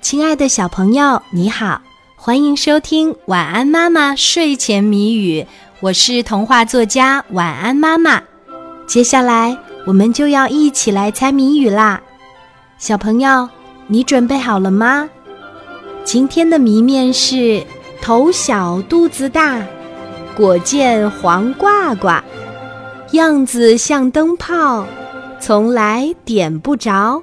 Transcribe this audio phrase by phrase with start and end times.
[0.00, 1.80] 亲爱的小朋友，你好，
[2.16, 5.42] 欢迎收听《晚安妈妈睡前谜语》，
[5.80, 8.20] 我是童话作家晚安妈妈。
[8.86, 12.00] 接下来我们就要一起来猜谜语啦，
[12.78, 13.46] 小朋友，
[13.88, 15.08] 你准备好了吗？
[16.02, 17.62] 今天的谜面是：
[18.00, 19.62] 头小肚子大，
[20.34, 22.24] 果见黄挂挂，
[23.12, 24.86] 样子像灯泡，
[25.38, 27.22] 从来点不着。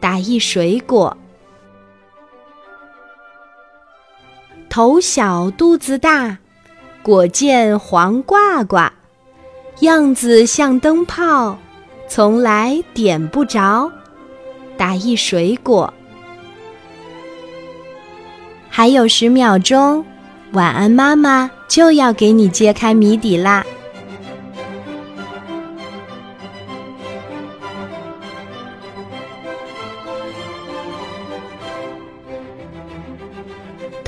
[0.00, 1.16] 打一水果。
[4.72, 6.38] 头小肚子大，
[7.02, 8.90] 果见黄挂挂，
[9.80, 11.58] 样子像灯泡，
[12.08, 13.92] 从来点不着。
[14.78, 15.92] 打一水果。
[18.70, 20.02] 还有十秒钟，
[20.52, 23.62] 晚安妈妈就要给你揭开谜底啦。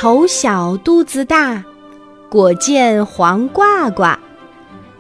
[0.05, 1.65] 头小肚子大，
[2.29, 4.19] 果见黄挂挂，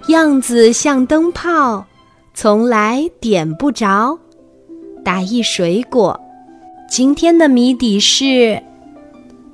[0.09, 1.85] 样子像灯泡，
[2.33, 4.19] 从来点不着。
[5.05, 6.19] 打一水果。
[6.89, 8.63] 今天的谜底是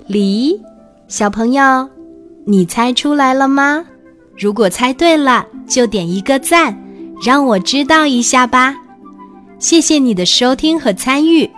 [0.07, 0.63] 梨。
[1.09, 1.91] 小朋友，
[2.47, 3.85] 你猜出来了吗？
[4.39, 6.81] 如果猜对了，就点一个赞，
[7.27, 8.77] 让我知道一下吧。
[9.59, 11.51] 谢谢你的收听和参与，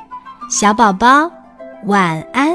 [0.49, 1.31] 小宝宝，
[1.85, 2.52] 晚安。